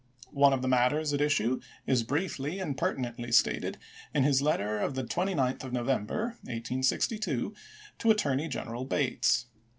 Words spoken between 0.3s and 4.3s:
One of the matters at issue is briefly and pertinently stated in